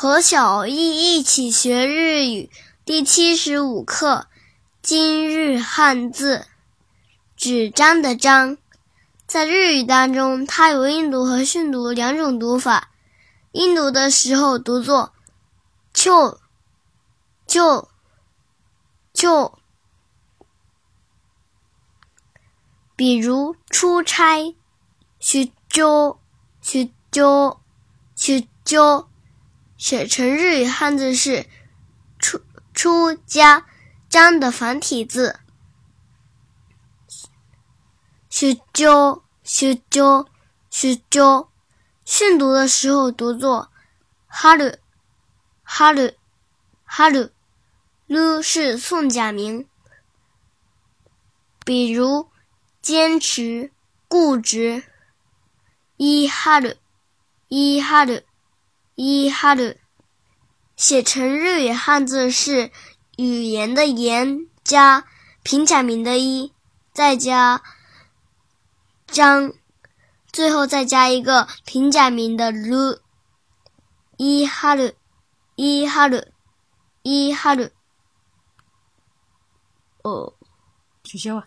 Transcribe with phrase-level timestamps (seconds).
[0.00, 2.52] 和小易一起学日语
[2.84, 4.28] 第七十五课，
[4.80, 6.46] 今日汉字
[7.36, 8.58] “纸张”的“张”。
[9.26, 12.90] 在日语当中，它有音读和训读两种读法。
[13.50, 15.12] 音读的时候读作
[15.92, 16.38] “就
[17.44, 17.88] 就
[19.12, 19.58] 就”，
[22.94, 24.54] 比如出差，
[25.18, 26.20] 去就
[26.62, 27.58] 去就
[28.14, 29.08] 去就。
[29.78, 31.46] 写成日语汉字是
[32.18, 32.42] “出
[32.74, 33.64] 出家
[34.08, 35.38] 张”的繁体字。
[38.28, 40.28] 学究学究
[40.68, 41.48] 学究，
[42.04, 43.70] 训读的时候读作
[44.26, 44.76] 哈鲁
[45.62, 46.12] 哈鲁
[46.84, 47.30] 哈鲁，
[48.06, 49.68] 鲁是宋假名。
[51.64, 52.28] 比如
[52.82, 53.72] 坚持
[54.08, 54.82] 固执，
[55.96, 56.74] 一哈鲁
[57.46, 58.20] 一哈鲁。
[59.00, 59.76] 一哈鲁，
[60.74, 62.72] 写成日语汉字是
[63.16, 65.04] 语言的言加
[65.44, 66.52] 平假名的一，
[66.92, 67.62] 再加
[69.06, 69.52] 张，
[70.32, 72.98] 最后再加一个平假名的鲁。
[74.16, 74.92] 一哈鲁，
[75.54, 76.20] 一哈鲁，
[77.02, 77.70] 一哈鲁。
[80.02, 80.34] 哦，
[81.04, 81.46] 取消啊。